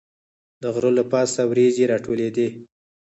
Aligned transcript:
د 0.61 0.63
غره 0.73 0.91
له 0.97 1.03
پاسه 1.11 1.41
وریځې 1.49 1.83
راټولېدې. 1.91 2.47